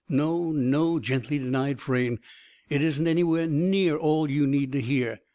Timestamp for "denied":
1.37-1.79